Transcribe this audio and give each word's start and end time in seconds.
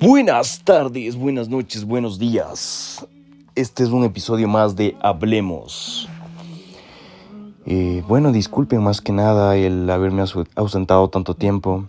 Buenas 0.00 0.60
tardes, 0.64 1.16
buenas 1.16 1.48
noches, 1.48 1.84
buenos 1.84 2.18
días. 2.18 3.06
Este 3.54 3.84
es 3.84 3.90
un 3.90 4.04
episodio 4.04 4.48
más 4.48 4.76
de 4.76 4.96
Hablemos. 5.00 6.08
Eh, 7.64 8.02
bueno, 8.08 8.32
disculpen 8.32 8.82
más 8.82 9.00
que 9.00 9.12
nada 9.12 9.56
el 9.56 9.88
haberme 9.88 10.24
ausentado 10.56 11.08
tanto 11.08 11.34
tiempo. 11.34 11.88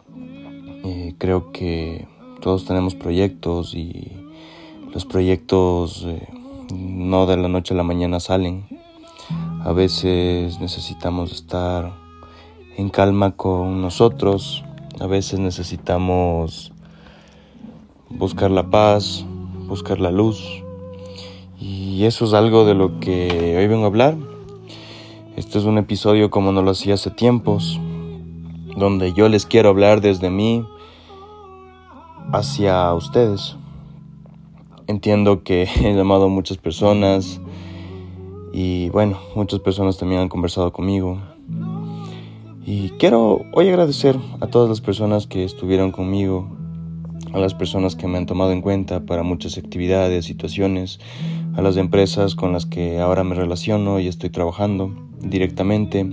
Eh, 0.84 1.16
creo 1.18 1.52
que 1.52 2.08
todos 2.42 2.66
tenemos 2.66 2.96
proyectos 2.96 3.74
y 3.74 4.12
los 4.94 5.06
proyectos 5.06 6.06
eh, 6.08 6.28
no 6.74 7.26
de 7.26 7.38
la 7.38 7.50
noche 7.50 7.74
a 7.74 7.78
la 7.78 7.84
mañana 7.84 8.20
salen. 8.20 8.68
A 9.64 9.72
veces 9.74 10.60
necesitamos 10.60 11.32
estar 11.32 11.92
en 12.78 12.90
calma 12.90 13.32
con 13.32 13.82
nosotros, 13.82 14.64
a 15.00 15.08
veces 15.08 15.40
necesitamos 15.40 16.72
buscar 18.10 18.52
la 18.52 18.70
paz, 18.70 19.26
buscar 19.68 20.00
la 20.00 20.12
luz. 20.12 20.64
Y 21.60 22.04
eso 22.06 22.26
es 22.26 22.34
algo 22.34 22.66
de 22.66 22.76
lo 22.76 23.00
que 23.00 23.56
hoy 23.58 23.68
vengo 23.68 23.84
a 23.84 23.88
hablar. 23.88 24.16
Este 25.36 25.58
es 25.58 25.66
un 25.66 25.78
episodio 25.78 26.30
como 26.30 26.52
no 26.52 26.62
lo 26.62 26.72
hacía 26.72 26.94
hace 26.94 27.12
tiempos, 27.12 27.80
donde 28.78 29.14
yo 29.14 29.28
les 29.30 29.46
quiero 29.46 29.70
hablar 29.70 30.02
desde 30.02 30.30
mí 30.30 30.66
hacia 32.32 32.94
ustedes. 32.94 33.58
Entiendo 34.88 35.44
que 35.44 35.64
he 35.82 35.94
llamado 35.94 36.26
a 36.26 36.30
muchas 36.30 36.58
personas 36.58 37.42
y 38.54 38.90
bueno, 38.90 39.20
muchas 39.36 39.60
personas 39.60 39.98
también 39.98 40.22
han 40.22 40.30
conversado 40.30 40.72
conmigo. 40.72 41.20
Y 42.66 42.90
quiero 42.92 43.42
hoy 43.54 43.68
agradecer 43.68 44.18
a 44.42 44.48
todas 44.48 44.70
las 44.70 44.82
personas 44.82 45.28
que 45.28 45.44
estuvieron 45.44 45.92
conmigo 45.92 46.48
a 47.36 47.40
las 47.40 47.54
personas 47.54 47.98
que 47.98 48.08
me 48.08 48.18
han 48.18 48.26
tomado 48.26 48.54
en 48.54 48.62
cuenta 48.62 49.02
para 49.02 49.22
muchas 49.22 49.58
actividades, 49.58 50.24
situaciones, 50.24 51.02
a 51.58 51.62
las 51.62 51.76
empresas 51.76 52.34
con 52.34 52.54
las 52.54 52.66
que 52.66 53.00
ahora 53.00 53.26
me 53.26 53.36
relaciono 53.36 54.00
y 54.00 54.08
estoy 54.08 54.30
trabajando 54.30 54.96
directamente. 55.20 56.08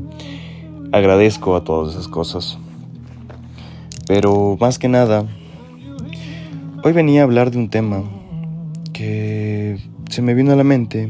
Agradezco 0.91 1.55
a 1.55 1.63
todas 1.63 1.95
esas 1.95 2.09
cosas. 2.09 2.59
Pero 4.09 4.57
más 4.61 4.81
que 4.81 4.89
nada, 4.89 5.25
hoy 6.83 6.93
venía 6.93 7.21
a 7.21 7.25
hablar 7.25 7.53
de 7.53 7.59
un 7.59 7.71
tema 7.71 8.03
que 8.93 9.79
se 10.11 10.23
me 10.23 10.35
vino 10.35 10.53
a 10.53 10.57
la 10.57 10.65
mente 10.65 11.09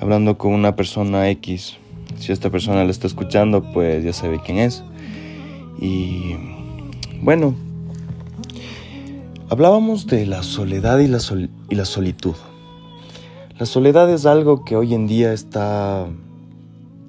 hablando 0.00 0.38
con 0.38 0.52
una 0.52 0.76
persona 0.76 1.28
X. 1.30 1.76
Si 2.18 2.30
esta 2.30 2.50
persona 2.50 2.84
la 2.84 2.90
está 2.92 3.08
escuchando, 3.08 3.64
pues 3.72 4.04
ya 4.04 4.12
sabe 4.12 4.38
quién 4.46 4.58
es. 4.58 4.84
Y 5.80 6.36
bueno, 7.20 7.56
Hablábamos 9.54 10.08
de 10.08 10.26
la 10.26 10.42
soledad 10.42 10.98
y 10.98 11.06
la, 11.06 11.18
y 11.70 11.74
la 11.76 11.84
solitud. 11.84 12.34
La 13.56 13.66
soledad 13.66 14.10
es 14.10 14.26
algo 14.26 14.64
que 14.64 14.74
hoy 14.74 14.94
en 14.94 15.06
día 15.06 15.32
está 15.32 16.06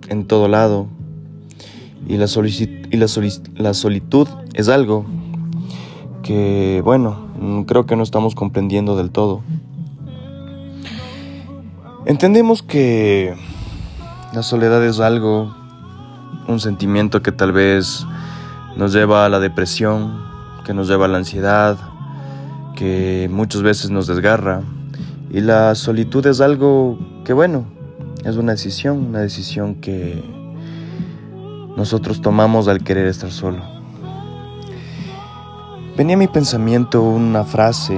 en 0.10 0.28
todo 0.28 0.48
lado 0.48 0.86
y 2.08 2.18
la, 2.18 2.28
y 2.28 2.98
la, 2.98 3.08
la 3.56 3.74
solitud 3.74 4.28
es 4.54 4.70
algo 4.70 5.08
que, 6.22 6.84
bueno, 6.86 7.66
creo 7.66 7.88
que 7.88 7.96
no 7.96 8.04
estamos 8.04 8.36
comprendiendo 8.36 8.96
del 8.96 9.10
todo. 9.10 9.42
Entendemos 12.06 12.62
que 12.62 13.34
la 14.34 14.44
soledad 14.44 14.86
es 14.86 15.00
algo, 15.00 15.52
un 16.48 16.60
sentimiento 16.60 17.24
que 17.24 17.32
tal 17.32 17.54
vez 17.54 18.06
nos 18.78 18.94
lleva 18.94 19.26
a 19.26 19.30
la 19.30 19.40
depresión, 19.40 20.24
que 20.64 20.76
nos 20.76 20.88
lleva 20.88 21.06
a 21.06 21.08
la 21.08 21.18
ansiedad, 21.18 21.95
que 22.76 23.30
muchas 23.32 23.62
veces 23.62 23.90
nos 23.90 24.08
desgarra. 24.08 24.62
Y 25.32 25.42
la 25.42 25.76
solitud 25.76 26.26
es 26.28 26.42
algo 26.42 27.00
que, 27.24 27.34
bueno, 27.34 27.66
es 28.24 28.38
una 28.38 28.52
decisión, 28.52 29.08
una 29.08 29.20
decisión 29.20 29.76
que 29.76 30.24
nosotros 31.76 32.22
tomamos 32.22 32.68
al 32.68 32.84
querer 32.84 33.08
estar 33.08 33.32
solo. 33.32 33.62
Venía 35.98 36.16
a 36.16 36.20
mi 36.20 36.28
pensamiento 36.28 37.02
una 37.02 37.44
frase 37.44 37.98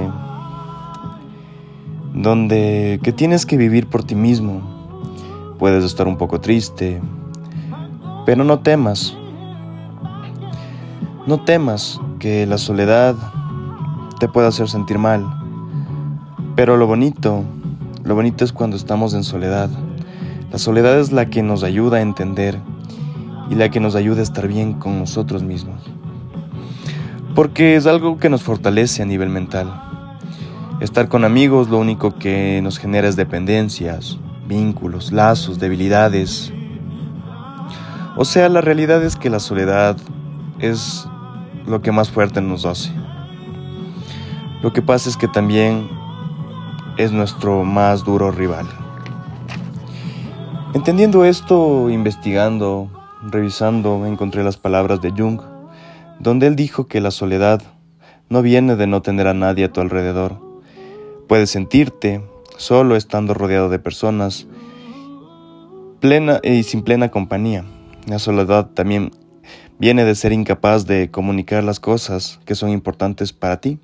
donde 2.14 3.00
que 3.02 3.12
tienes 3.12 3.46
que 3.46 3.56
vivir 3.56 3.88
por 3.88 4.04
ti 4.04 4.14
mismo. 4.14 5.56
Puedes 5.58 5.84
estar 5.84 6.06
un 6.06 6.16
poco 6.16 6.40
triste, 6.40 7.00
pero 8.26 8.44
no 8.44 8.60
temas. 8.60 9.16
No 11.26 11.44
temas 11.44 12.00
que 12.18 12.46
la 12.46 12.58
soledad 12.58 13.16
te 14.18 14.28
puede 14.28 14.48
hacer 14.48 14.68
sentir 14.68 14.98
mal. 14.98 15.26
Pero 16.56 16.76
lo 16.76 16.86
bonito, 16.86 17.44
lo 18.04 18.14
bonito 18.14 18.44
es 18.44 18.52
cuando 18.52 18.76
estamos 18.76 19.14
en 19.14 19.22
soledad. 19.22 19.70
La 20.50 20.58
soledad 20.58 20.98
es 20.98 21.12
la 21.12 21.26
que 21.26 21.42
nos 21.42 21.62
ayuda 21.62 21.98
a 21.98 22.00
entender 22.00 22.58
y 23.50 23.54
la 23.54 23.70
que 23.70 23.80
nos 23.80 23.94
ayuda 23.94 24.20
a 24.20 24.24
estar 24.24 24.48
bien 24.48 24.74
con 24.74 24.98
nosotros 24.98 25.42
mismos. 25.42 25.82
Porque 27.34 27.76
es 27.76 27.86
algo 27.86 28.18
que 28.18 28.28
nos 28.28 28.42
fortalece 28.42 29.02
a 29.02 29.06
nivel 29.06 29.28
mental. 29.28 29.82
Estar 30.80 31.08
con 31.08 31.24
amigos 31.24 31.68
lo 31.68 31.78
único 31.78 32.18
que 32.18 32.60
nos 32.62 32.78
genera 32.78 33.08
es 33.08 33.16
dependencias, 33.16 34.18
vínculos, 34.48 35.12
lazos, 35.12 35.58
debilidades. 35.58 36.52
O 38.16 38.24
sea, 38.24 38.48
la 38.48 38.60
realidad 38.60 39.02
es 39.04 39.14
que 39.14 39.30
la 39.30 39.38
soledad 39.38 39.96
es 40.58 41.06
lo 41.66 41.82
que 41.82 41.92
más 41.92 42.10
fuerte 42.10 42.40
nos 42.40 42.64
hace. 42.64 42.90
Lo 44.60 44.72
que 44.72 44.82
pasa 44.82 45.08
es 45.08 45.16
que 45.16 45.28
también 45.28 45.88
es 46.96 47.12
nuestro 47.12 47.62
más 47.62 48.04
duro 48.04 48.32
rival. 48.32 48.66
Entendiendo 50.74 51.24
esto, 51.24 51.88
investigando, 51.90 52.90
revisando, 53.22 54.04
encontré 54.04 54.42
las 54.42 54.56
palabras 54.56 55.00
de 55.00 55.12
Jung, 55.12 55.40
donde 56.18 56.48
él 56.48 56.56
dijo 56.56 56.88
que 56.88 57.00
la 57.00 57.12
soledad 57.12 57.62
no 58.28 58.42
viene 58.42 58.74
de 58.74 58.88
no 58.88 59.00
tener 59.00 59.28
a 59.28 59.34
nadie 59.34 59.66
a 59.66 59.72
tu 59.72 59.80
alrededor. 59.80 60.40
Puedes 61.28 61.50
sentirte 61.50 62.20
solo 62.56 62.96
estando 62.96 63.34
rodeado 63.34 63.68
de 63.68 63.78
personas 63.78 64.48
plena 66.00 66.40
y 66.42 66.64
sin 66.64 66.82
plena 66.82 67.12
compañía. 67.12 67.64
La 68.06 68.18
soledad 68.18 68.70
también 68.70 69.12
viene 69.78 70.04
de 70.04 70.16
ser 70.16 70.32
incapaz 70.32 70.84
de 70.84 71.12
comunicar 71.12 71.62
las 71.62 71.78
cosas 71.78 72.40
que 72.44 72.56
son 72.56 72.70
importantes 72.70 73.32
para 73.32 73.60
ti 73.60 73.78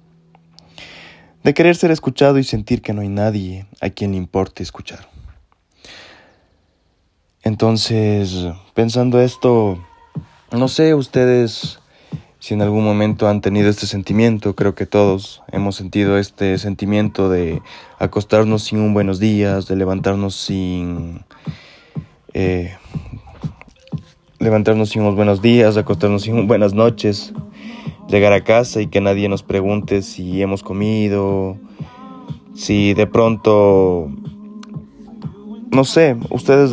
de 1.45 1.55
querer 1.55 1.77
ser 1.77 1.91
escuchado 1.91 2.39
y 2.39 2.45
sentir 2.45 2.83
que 2.83 2.95
no 2.95 3.03
hay 3.03 3.09
nadie 3.09 3.67
a 3.81 3.91
quien 3.91 4.13
le 4.13 4.17
importe 4.17 4.63
escuchar. 4.63 5.09
Entonces, 7.43 8.47
pensando 8.73 9.21
esto, 9.21 9.79
no 10.51 10.69
sé 10.69 10.95
ustedes 10.95 11.79
si 12.41 12.55
en 12.55 12.63
algún 12.63 12.85
momento 12.85 13.29
han 13.29 13.43
tenido 13.43 13.69
este 13.69 13.87
sentimiento, 13.87 14.55
creo 14.55 14.75
que 14.75 14.87
todos 14.87 15.43
hemos 15.53 15.77
sentido 15.77 16.19
este 16.19 16.59
sentimiento 16.59 17.29
de 17.29 17.61
acostarnos 17.99 18.65
sin 18.65 18.81
un 18.81 18.95
buenos 18.95 19.21
días, 19.21 19.67
de 19.67 19.77
levantarnos 19.77 20.35
sin... 20.35 21.25
Eh, 22.33 22.75
levantarnos 24.39 24.91
sin 24.91 25.03
unos 25.03 25.15
buenos 25.15 25.41
días, 25.41 25.77
acostarnos 25.77 26.23
sin 26.23 26.47
buenas 26.47 26.75
noches, 26.75 27.33
llegar 28.09 28.33
a 28.33 28.45
casa 28.45 28.81
y 28.81 28.87
que 28.87 29.01
nadie 29.01 29.29
nos 29.29 29.43
pregunte 29.43 30.03
si 30.03 30.43
hemos 30.43 30.63
comido, 30.63 31.57
si 32.55 32.95
de 32.95 33.07
pronto, 33.07 34.09
no 35.71 35.85
sé, 35.85 36.17
ustedes 36.31 36.73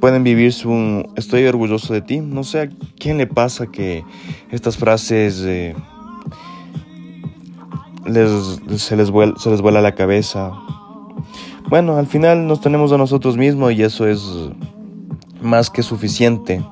pueden 0.00 0.24
vivir 0.24 0.52
su 0.52 1.04
estoy 1.16 1.44
orgulloso 1.44 1.92
de 1.92 2.00
ti, 2.00 2.20
no 2.20 2.42
sé 2.44 2.60
a 2.60 2.68
quién 2.98 3.18
le 3.18 3.26
pasa 3.26 3.66
que 3.66 4.04
estas 4.50 4.76
frases 4.76 5.42
eh, 5.44 5.74
se, 8.76 8.96
les 8.96 9.10
vuela, 9.10 9.34
se 9.36 9.50
les 9.50 9.60
vuela 9.60 9.80
la 9.82 9.94
cabeza. 9.94 10.52
Bueno, 11.68 11.96
al 11.96 12.06
final 12.06 12.46
nos 12.46 12.60
tenemos 12.60 12.92
a 12.92 12.98
nosotros 12.98 13.36
mismos 13.36 13.72
y 13.72 13.82
eso 13.82 14.08
es 14.08 14.22
más 15.40 15.70
que 15.70 15.82
suficiente. 15.82 16.64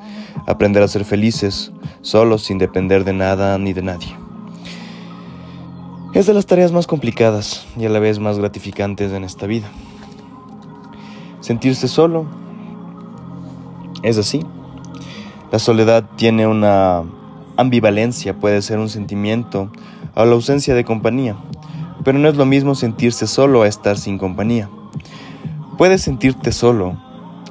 Aprender 0.46 0.82
a 0.82 0.88
ser 0.88 1.04
felices, 1.04 1.70
solos, 2.02 2.42
sin 2.42 2.58
depender 2.58 3.04
de 3.04 3.12
nada 3.12 3.58
ni 3.58 3.72
de 3.72 3.82
nadie. 3.82 4.16
Es 6.14 6.26
de 6.26 6.34
las 6.34 6.46
tareas 6.46 6.72
más 6.72 6.86
complicadas 6.86 7.66
y 7.76 7.84
a 7.84 7.90
la 7.90 7.98
vez 7.98 8.18
más 8.18 8.38
gratificantes 8.38 9.12
en 9.12 9.24
esta 9.24 9.46
vida. 9.46 9.68
Sentirse 11.40 11.86
solo 11.86 12.26
es 14.02 14.18
así. 14.18 14.44
La 15.52 15.58
soledad 15.58 16.04
tiene 16.16 16.46
una 16.46 17.04
ambivalencia, 17.56 18.38
puede 18.38 18.62
ser 18.62 18.78
un 18.78 18.88
sentimiento 18.88 19.70
o 20.14 20.24
la 20.24 20.32
ausencia 20.32 20.74
de 20.74 20.84
compañía, 20.84 21.36
pero 22.04 22.18
no 22.18 22.28
es 22.28 22.36
lo 22.36 22.46
mismo 22.46 22.74
sentirse 22.74 23.26
solo 23.26 23.62
a 23.62 23.68
estar 23.68 23.96
sin 23.96 24.18
compañía. 24.18 24.68
Puedes 25.76 26.02
sentirte 26.02 26.52
solo, 26.52 26.98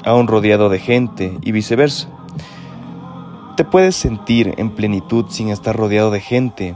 aún 0.04 0.28
rodeado 0.28 0.70
de 0.70 0.80
gente 0.80 1.38
y 1.42 1.52
viceversa. 1.52 2.10
Te 3.58 3.66
puedes 3.66 3.96
sentir 3.96 4.54
en 4.58 4.70
plenitud 4.70 5.26
sin 5.30 5.50
estar 5.50 5.76
rodeado 5.76 6.12
de 6.12 6.22
gente 6.22 6.76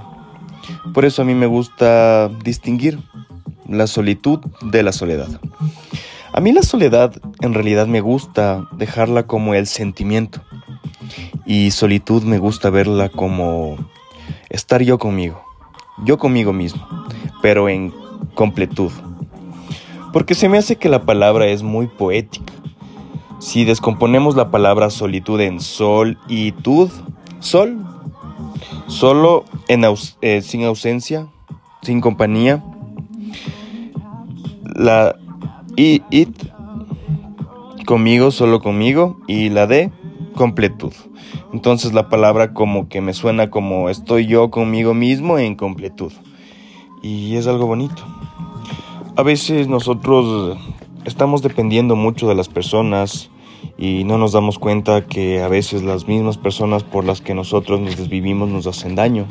Por 0.96 1.06
eso 1.06 1.22
a 1.22 1.26
mí 1.26 1.36
me 1.36 1.46
gusta 1.46 2.28
distinguir 2.44 2.98
la 3.70 3.86
solitud 3.86 4.40
de 4.62 4.82
la 4.82 4.92
soledad. 4.92 5.30
A 6.34 6.42
mí 6.42 6.52
la 6.52 6.64
soledad 6.64 7.14
en 7.42 7.54
realidad 7.54 7.86
me 7.86 8.02
gusta 8.02 8.68
dejarla 8.72 9.28
como 9.28 9.54
el 9.54 9.68
sentimiento 9.68 10.42
y 11.46 11.70
solitud 11.70 12.24
me 12.24 12.40
gusta 12.40 12.72
verla 12.72 13.10
como 13.10 13.78
estar 14.50 14.82
yo 14.82 14.98
conmigo, 14.98 15.44
yo 16.04 16.18
conmigo 16.18 16.52
mismo, 16.52 16.88
pero 17.44 17.70
en 17.70 17.94
completud. 18.34 18.92
Porque 20.12 20.34
se 20.34 20.50
me 20.50 20.58
hace 20.58 20.78
que 20.78 20.90
la 20.90 21.04
palabra 21.04 21.46
es 21.46 21.62
muy 21.62 21.86
poética. 21.88 22.54
Si 23.42 23.66
descomponemos 23.66 24.36
la 24.36 24.52
palabra 24.52 24.92
solitud 24.92 25.42
en 25.42 25.60
sol 25.60 26.20
y 26.28 26.52
tud, 26.52 26.92
sol, 27.40 27.84
solo 28.86 29.46
en 29.68 29.84
eh, 30.22 30.44
sin 30.44 30.64
ausencia, 30.64 31.28
sin 31.82 32.02
compañía, 32.02 32.64
la 34.76 35.16
y 35.76 36.04
it 36.12 36.30
conmigo, 37.88 38.30
solo 38.30 38.62
conmigo 38.62 39.18
y 39.28 39.50
la 39.50 39.66
de 39.66 39.92
completud. 40.36 40.94
Entonces 41.52 41.94
la 41.94 42.10
palabra 42.10 42.54
como 42.54 42.90
que 42.90 43.02
me 43.02 43.14
suena 43.14 43.50
como 43.50 43.90
estoy 43.90 44.28
yo 44.28 44.52
conmigo 44.52 44.94
mismo 44.94 45.40
en 45.40 45.56
completud. 45.56 46.14
Y 47.02 47.38
es 47.38 47.48
algo 47.48 47.66
bonito. 47.66 48.04
A 49.16 49.24
veces 49.24 49.68
nosotros 49.68 50.60
estamos 51.06 51.42
dependiendo 51.42 51.96
mucho 51.96 52.30
de 52.30 52.36
las 52.36 52.48
personas 52.48 53.31
y 53.82 54.04
no 54.04 54.20
nos 54.20 54.32
damos 54.32 54.60
cuenta 54.60 55.08
que 55.08 55.42
a 55.42 55.48
veces 55.48 55.82
las 55.82 56.08
mismas 56.08 56.38
personas 56.38 56.84
por 56.84 57.04
las 57.04 57.20
que 57.20 57.34
nosotros 57.34 57.80
nos 57.80 57.98
desvivimos 57.98 58.48
nos 58.48 58.68
hacen 58.68 58.94
daño. 58.94 59.26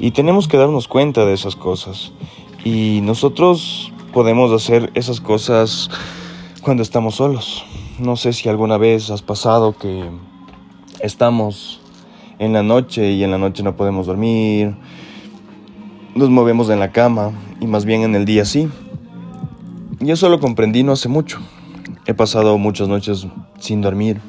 Y 0.00 0.10
tenemos 0.10 0.48
que 0.48 0.56
darnos 0.56 0.88
cuenta 0.88 1.24
de 1.24 1.34
esas 1.34 1.54
cosas. 1.54 2.12
Y 2.64 2.98
nosotros 3.04 3.92
podemos 4.12 4.50
hacer 4.50 4.90
esas 4.94 5.20
cosas 5.20 5.88
cuando 6.62 6.82
estamos 6.82 7.14
solos. 7.14 7.64
No 8.00 8.16
sé 8.16 8.32
si 8.32 8.48
alguna 8.48 8.76
vez 8.76 9.08
has 9.10 9.22
pasado 9.22 9.78
que 9.78 10.02
estamos 11.00 11.80
en 12.40 12.54
la 12.54 12.64
noche 12.64 13.12
y 13.12 13.22
en 13.22 13.30
la 13.30 13.38
noche 13.38 13.62
no 13.62 13.76
podemos 13.76 14.08
dormir, 14.08 14.74
nos 16.16 16.28
movemos 16.28 16.70
en 16.70 16.80
la 16.80 16.90
cama 16.90 17.30
y 17.60 17.68
más 17.68 17.84
bien 17.84 18.02
en 18.02 18.16
el 18.16 18.24
día 18.24 18.46
sí. 18.46 18.68
Y 20.00 20.10
eso 20.10 20.28
lo 20.28 20.40
comprendí 20.40 20.82
no 20.82 20.90
hace 20.90 21.08
mucho. 21.08 21.38
He 22.06 22.12
pasado 22.12 22.58
muchas 22.58 22.88
noches 22.88 23.26
sin 23.58 23.80
dormir. 23.80 24.20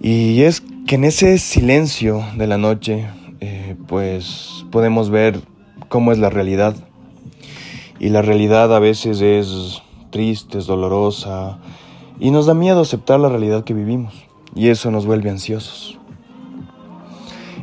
Y 0.00 0.42
es 0.42 0.62
que 0.86 0.94
en 0.94 1.04
ese 1.04 1.36
silencio 1.38 2.24
de 2.36 2.46
la 2.46 2.56
noche, 2.56 3.06
eh, 3.40 3.76
pues 3.86 4.64
podemos 4.70 5.10
ver 5.10 5.40
cómo 5.88 6.12
es 6.12 6.18
la 6.18 6.30
realidad 6.30 6.74
y 8.00 8.08
la 8.08 8.22
realidad 8.22 8.74
a 8.74 8.78
veces 8.78 9.20
es 9.20 9.82
triste, 10.10 10.58
es 10.58 10.66
dolorosa 10.66 11.58
y 12.18 12.30
nos 12.30 12.46
da 12.46 12.54
miedo 12.54 12.80
aceptar 12.80 13.20
la 13.20 13.28
realidad 13.28 13.64
que 13.64 13.74
vivimos. 13.74 14.14
Y 14.54 14.68
eso 14.68 14.90
nos 14.90 15.04
vuelve 15.04 15.28
ansiosos. 15.28 15.98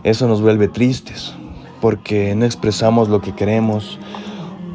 Eso 0.03 0.27
nos 0.27 0.41
vuelve 0.41 0.67
tristes 0.67 1.33
porque 1.81 2.35
no 2.35 2.45
expresamos 2.45 3.09
lo 3.09 3.21
que 3.21 3.33
queremos, 3.33 3.99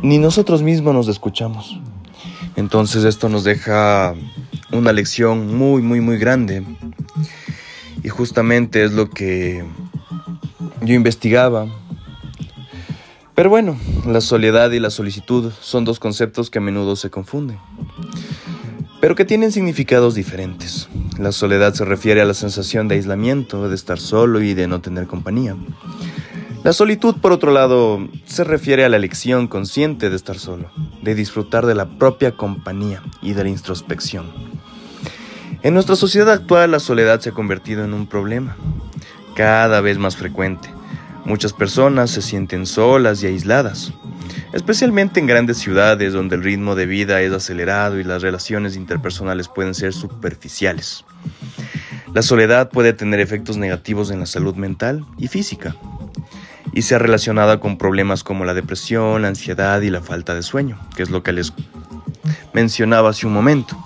ni 0.02 0.19
nosotros 0.19 0.62
mismos 0.62 0.94
nos 0.94 1.08
escuchamos. 1.08 1.78
Entonces 2.56 3.05
esto 3.05 3.29
nos 3.29 3.44
deja 3.44 4.14
una 4.73 4.93
lección 4.93 5.55
muy, 5.56 5.82
muy, 5.82 6.00
muy 6.00 6.19
grande. 6.19 6.64
Y 8.02 8.08
justamente 8.08 8.85
es 8.85 8.93
lo 8.93 9.11
que 9.11 9.64
yo 10.82 10.94
investigaba 10.94 11.67
pero 13.41 13.49
bueno, 13.49 13.79
la 14.06 14.20
soledad 14.20 14.70
y 14.73 14.81
la 14.81 14.91
solicitud 14.91 15.50
son 15.62 15.87
dos 15.87 15.99
conceptos 15.99 16.50
que 16.50 16.58
a 16.58 16.61
menudo 16.61 16.94
se 16.94 17.08
confunden, 17.08 17.58
pero 19.00 19.14
que 19.14 19.25
tienen 19.25 19.50
significados 19.50 20.14
diferentes. 20.14 20.91
La 21.19 21.32
soledad 21.32 21.73
se 21.73 21.87
refiere 21.87 22.20
a 22.20 22.26
la 22.26 22.35
sensación 22.35 22.87
de 22.87 22.97
aislamiento, 22.97 23.67
de 23.70 23.75
estar 23.75 23.99
solo 23.99 24.43
y 24.43 24.52
de 24.52 24.67
no 24.67 24.82
tener 24.82 25.06
compañía. 25.06 25.56
La 26.62 26.72
solitud, 26.72 27.16
por 27.16 27.32
otro 27.32 27.52
lado, 27.52 28.06
se 28.26 28.44
refiere 28.44 28.84
a 28.84 28.88
la 28.88 28.96
elección 28.96 29.48
consciente 29.48 30.10
de 30.10 30.16
estar 30.16 30.38
solo, 30.38 30.70
de 31.02 31.14
disfrutar 31.14 31.66
de 31.66 31.74
la 31.74 31.98
propia 31.98 32.32
compañía 32.32 33.02
y 33.22 33.32
de 33.32 33.44
la 33.44 33.50
introspección. 33.50 34.26
En 35.62 35.74
nuestra 35.74 35.96
sociedad 35.96 36.32
actual 36.32 36.70
la 36.70 36.80
soledad 36.80 37.20
se 37.20 37.30
ha 37.30 37.32
convertido 37.32 37.84
en 37.84 37.94
un 37.94 38.06
problema, 38.06 38.56
cada 39.34 39.80
vez 39.80 39.98
más 39.98 40.16
frecuente 40.16 40.70
Muchas 41.24 41.52
personas 41.52 42.10
se 42.10 42.22
sienten 42.22 42.66
solas 42.66 43.22
y 43.22 43.26
aisladas, 43.26 43.92
especialmente 44.52 45.20
en 45.20 45.26
grandes 45.26 45.58
ciudades 45.58 46.12
donde 46.12 46.36
el 46.36 46.42
ritmo 46.42 46.74
de 46.74 46.86
vida 46.86 47.20
es 47.20 47.32
acelerado 47.32 48.00
y 48.00 48.04
las 48.04 48.22
relaciones 48.22 48.74
interpersonales 48.74 49.48
pueden 49.48 49.74
ser 49.74 49.92
superficiales. 49.92 51.04
La 52.14 52.22
soledad 52.22 52.70
puede 52.70 52.94
tener 52.94 53.20
efectos 53.20 53.58
negativos 53.58 54.10
en 54.10 54.20
la 54.20 54.26
salud 54.26 54.54
mental 54.54 55.04
y 55.18 55.28
física, 55.28 55.76
y 56.72 56.82
se 56.82 56.94
ha 56.94 56.99
relacionada 56.99 57.61
con 57.61 57.78
problemas 57.78 58.25
como 58.25 58.44
la 58.44 58.55
depresión, 58.55 59.22
la 59.22 59.28
ansiedad 59.28 59.81
y 59.81 59.90
la 59.90 60.00
falta 60.00 60.34
de 60.34 60.43
sueño, 60.43 60.78
que 60.96 61.02
es 61.02 61.11
lo 61.11 61.22
que 61.22 61.32
les 61.32 61.52
mencionaba 62.52 63.11
hace 63.11 63.26
un 63.26 63.32
momento. 63.32 63.76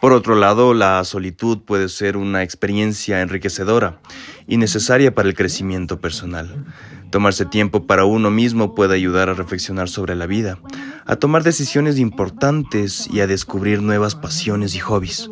Por 0.00 0.12
otro 0.12 0.34
lado, 0.34 0.74
la 0.74 1.04
solitud 1.04 1.60
puede 1.60 1.88
ser 1.88 2.16
una 2.16 2.42
experiencia 2.42 3.20
enriquecedora 3.20 4.00
y 4.48 4.56
necesaria 4.56 5.14
para 5.14 5.28
el 5.28 5.36
crecimiento 5.36 6.00
personal. 6.00 6.64
Tomarse 7.10 7.44
tiempo 7.44 7.86
para 7.86 8.04
uno 8.04 8.30
mismo 8.30 8.74
puede 8.74 8.96
ayudar 8.96 9.28
a 9.28 9.34
reflexionar 9.34 9.88
sobre 9.88 10.16
la 10.16 10.26
vida, 10.26 10.58
a 11.06 11.16
tomar 11.16 11.44
decisiones 11.44 11.98
importantes 11.98 13.06
y 13.12 13.20
a 13.20 13.28
descubrir 13.28 13.80
nuevas 13.80 14.16
pasiones 14.16 14.74
y 14.74 14.80
hobbies. 14.80 15.30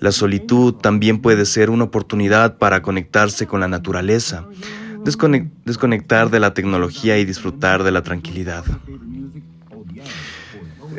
La 0.00 0.10
solitud 0.10 0.74
también 0.74 1.20
puede 1.20 1.46
ser 1.46 1.70
una 1.70 1.84
oportunidad 1.84 2.58
para 2.58 2.82
conectarse 2.82 3.46
con 3.46 3.60
la 3.60 3.68
naturaleza, 3.68 4.46
desconectar 5.04 6.30
de 6.30 6.40
la 6.40 6.54
tecnología 6.54 7.18
y 7.18 7.24
disfrutar 7.24 7.82
de 7.82 7.92
la 7.92 8.02
tranquilidad. 8.02 8.64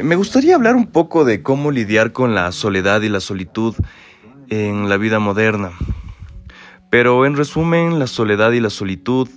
Me 0.02 0.16
gustaría 0.16 0.56
hablar 0.56 0.76
un 0.76 0.88
poco 0.88 1.26
de 1.26 1.42
cómo 1.42 1.72
lidiar 1.72 2.12
con 2.12 2.36
la 2.36 2.52
soledad 2.52 3.02
y 3.02 3.10
la 3.10 3.20
solitud 3.20 3.76
en 4.50 4.90
la 4.90 4.98
vida 4.98 5.20
moderna. 5.20 5.72
Pero 6.90 7.26
en 7.26 7.36
resumen, 7.36 8.00
la 8.00 8.08
soledad 8.08 8.52
y 8.52 8.60
la 8.60 8.70
solitud 8.70 9.28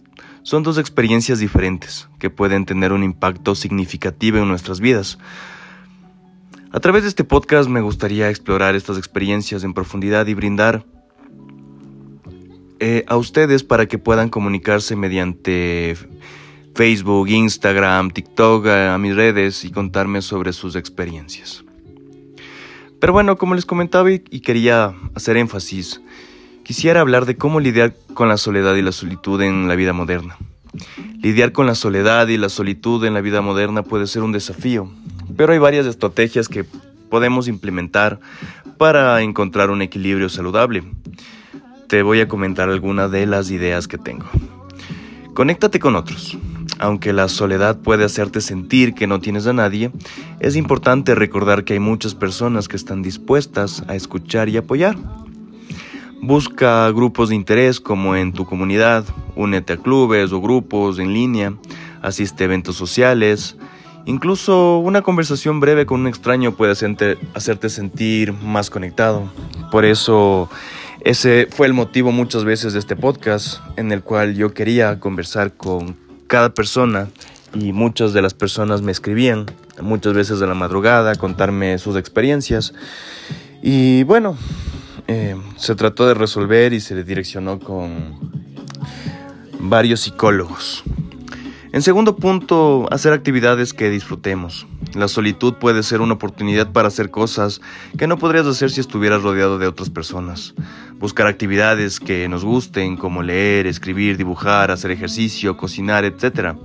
son 0.43 0.63
dos 0.63 0.79
experiencias 0.79 1.39
diferentes 1.39 2.09
que 2.19 2.31
pueden 2.31 2.65
tener 2.65 2.93
un 2.93 3.03
impacto 3.03 3.55
significativo 3.55 4.39
en 4.39 4.49
nuestras 4.49 4.81
vidas. 4.81 5.19
A 6.73 6.81
través 6.81 7.03
de 7.03 7.09
este 7.09 7.25
podcast 7.25 7.69
me 7.69 7.81
gustaría 7.81 8.31
explorar 8.31 8.77
estas 8.77 8.99
experiencias 8.99 9.65
en 9.65 9.75
profundidad 9.75 10.27
y 10.27 10.35
brindar 10.35 10.85
eh, 12.81 13.05
a 13.09 13.17
ustedes 13.19 13.63
para 13.63 13.87
que 13.87 13.99
puedan 13.99 14.31
comunicarse 14.31 14.97
mediante 14.97 15.97
Facebook, 16.75 17.29
Instagram, 17.29 18.11
TikTok, 18.11 18.67
a, 18.67 18.99
mis 18.99 19.15
redes 19.15 19.67
y 19.67 19.71
contarme 19.71 20.23
sobre 20.23 20.55
sus 20.55 20.77
experiencias. 20.77 21.63
Pero 22.99 23.13
bueno, 23.13 23.37
como 23.37 23.55
les 23.55 23.67
comentaba 23.67 24.11
y, 24.11 24.19
quería 24.19 24.95
hacer 25.15 25.37
énfasis, 25.37 26.01
quisiera 26.65 27.03
hablar 27.03 27.27
de 27.27 27.37
cómo 27.37 27.61
lidiar 27.61 27.95
con 28.15 28.29
la 28.29 28.39
soledad 28.39 28.75
y 28.77 28.83
la 28.83 28.93
solitud 28.93 29.43
en 29.43 29.69
la 29.69 29.75
vida 29.75 29.93
moderna. 29.93 30.39
Lidiar 31.21 31.53
con 31.53 31.67
la 31.67 31.75
soledad 31.75 32.29
y 32.29 32.39
la 32.39 32.49
solitud 32.49 33.05
en 33.05 33.13
la 33.13 33.21
vida 33.21 33.43
moderna 33.43 33.83
puede 33.83 34.07
ser 34.07 34.23
un 34.23 34.33
desafío, 34.33 34.91
pero 35.37 35.53
hay 35.53 35.59
varias 35.59 35.85
estrategias 35.85 36.49
que 36.49 36.65
podemos 37.11 37.47
implementar 37.47 38.21
para 38.79 39.21
encontrar 39.21 39.71
un 39.71 39.83
equilibrio 39.83 40.31
saludable. 40.31 40.83
Te 41.91 42.05
voy 42.05 42.21
a 42.21 42.29
comentar 42.29 42.71
algunas 42.71 43.11
de 43.11 43.27
las 43.27 43.51
ideas 43.51 43.89
que 43.89 43.99
tengo. 43.99 44.25
Conéctate 45.35 45.81
con 45.81 45.97
otros. 45.97 46.39
Aunque 46.79 47.13
la 47.13 47.27
soledad 47.27 47.81
puede 47.81 48.05
hacerte 48.05 48.41
sentir 48.41 48.95
que 48.95 49.09
no 49.09 49.19
tienes 49.19 49.49
a 49.49 49.53
nadie, 49.53 49.91
es 50.39 50.55
importante 50.55 51.17
recordar 51.17 51.65
que 51.65 51.73
hay 51.73 51.81
muchas 51.81 52.15
personas 52.15 52.69
que 52.69 52.77
están 52.77 53.03
dispuestas 53.03 53.83
a 53.89 53.97
escuchar 53.97 54.49
y 54.49 54.57
apoyar. 54.57 54.97
Busca 56.23 56.89
grupos 56.93 57.31
de 57.31 57.35
interés 57.35 57.81
como 57.81 58.15
en 58.15 58.33
tu 58.35 58.47
comunidad, 58.47 59.05
únete 59.35 59.73
a 59.73 59.77
clubes 59.77 60.31
o 60.31 60.41
grupos 60.41 61.01
en 61.01 61.13
línea, 61.13 61.55
asiste 62.03 62.45
a 62.45 62.47
eventos 62.47 62.77
sociales, 62.77 63.57
incluso 64.07 64.79
una 64.79 65.03
conversación 65.03 65.59
breve 65.59 65.87
con 65.87 66.03
un 66.03 66.07
extraño 66.07 66.53
puede 66.53 66.71
hacerte, 66.71 67.69
sentir 67.69 68.33
más 68.33 68.71
conectado. 68.71 69.29
Por 69.73 69.85
eso 69.85 70.49
ese 71.05 71.49
fue 71.51 71.67
el 71.67 71.73
motivo 71.73 72.13
muchas 72.13 72.45
veces 72.45 72.73
de 72.73 72.79
este 72.79 72.97
podcast 72.97 73.61
en 73.77 73.93
el 73.93 74.03
cual 74.03 74.35
yo 74.35 74.53
quería 74.53 75.01
conversar 75.01 75.55
con 75.55 75.97
cada 76.27 76.55
persona 76.55 77.09
y 77.55 77.73
muchas 77.73 78.13
de 78.13 78.23
las 78.23 78.35
personas 78.35 78.83
me 78.83 78.93
escribían, 78.93 79.47
muchas 79.81 80.15
veces 80.15 80.41
de 80.41 80.47
la 80.47 80.55
madrugada, 80.55 81.15
contarme 81.17 81.79
sus 81.79 81.97
experiencias. 81.97 82.73
Y 83.63 84.05
bueno, 84.05 84.37
eh, 85.09 85.37
se 85.57 85.75
trató 85.75 86.07
de 86.07 86.15
resolver 86.15 86.73
y 86.73 86.81
se 86.81 87.03
direccionó 87.03 87.59
con, 87.59 88.31
varios 89.61 90.01
psicólogos. 90.01 90.83
En 91.73 91.83
segundo 91.83 92.17
punto, 92.17 92.89
hacer 92.91 93.13
actividades 93.13 93.73
que 93.73 93.91
disfrutemos. 93.91 94.67
La 94.95 95.09
solitud 95.09 95.55
puede 95.55 95.83
ser 95.83 96.01
una 96.01 96.15
oportunidad 96.15 96.73
para 96.73 96.89
hacer 96.89 97.11
cosas 97.11 97.61
que 97.97 98.07
no 98.07 98.19
podrías 98.19 98.47
hacer 98.47 98.71
si 98.71 98.81
estuvieras 98.81 99.23
rodeado 99.23 99.59
de 99.59 99.69
otras 99.69 99.89
personas. 99.89 100.55
Buscar 100.99 101.27
actividades 101.27 102.01
que 102.01 102.29
nos 102.29 102.45
gusten, 102.45 102.97
como 102.97 103.23
leer, 103.23 103.67
escribir, 103.67 104.17
dibujar, 104.17 104.71
hacer 104.71 104.91
ejercicio, 104.91 105.57
cocinar, 105.57 106.05
etc. 106.05 106.57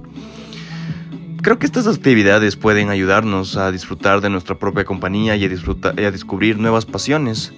Creo 1.42 1.60
que 1.60 1.68
estas 1.68 1.86
actividades 1.86 2.56
pueden 2.56 2.90
ayudarnos 2.90 3.58
a 3.58 3.72
disfrutar 3.72 4.22
de 4.22 4.32
nuestra 4.32 4.58
propia 4.58 4.86
compañía 4.86 5.36
y 5.36 5.46
a, 5.46 5.50
disfrutar, 5.50 6.00
y 6.00 6.04
a 6.04 6.12
descubrir 6.12 6.58
nuevas 6.58 6.86
pasiones, 6.86 7.54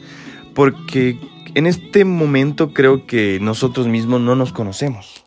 porque 0.54 1.18
en 1.56 1.66
este 1.66 2.04
momento 2.04 2.74
creo 2.74 3.08
que 3.08 3.40
nosotros 3.42 3.88
mismos 3.88 4.20
no 4.20 4.36
nos 4.36 4.52
conocemos. 4.52 5.24